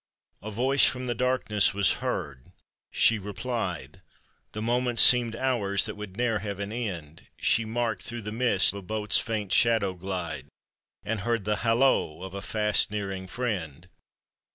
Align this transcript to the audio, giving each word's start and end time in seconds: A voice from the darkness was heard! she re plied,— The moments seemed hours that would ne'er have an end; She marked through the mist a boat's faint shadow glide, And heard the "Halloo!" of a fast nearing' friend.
A 0.41 0.49
voice 0.49 0.87
from 0.87 1.05
the 1.05 1.13
darkness 1.13 1.75
was 1.75 1.97
heard! 2.01 2.53
she 2.89 3.19
re 3.19 3.33
plied,— 3.33 4.01
The 4.53 4.59
moments 4.63 5.03
seemed 5.03 5.35
hours 5.35 5.85
that 5.85 5.93
would 5.93 6.17
ne'er 6.17 6.39
have 6.39 6.59
an 6.59 6.71
end; 6.71 7.27
She 7.37 7.65
marked 7.65 8.01
through 8.01 8.23
the 8.23 8.31
mist 8.31 8.73
a 8.73 8.81
boat's 8.81 9.19
faint 9.19 9.53
shadow 9.53 9.93
glide, 9.93 10.47
And 11.03 11.19
heard 11.19 11.45
the 11.45 11.57
"Halloo!" 11.57 12.23
of 12.23 12.33
a 12.33 12.41
fast 12.41 12.89
nearing' 12.89 13.27
friend. 13.27 13.89